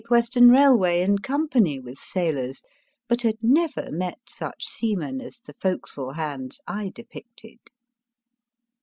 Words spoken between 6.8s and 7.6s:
depicted.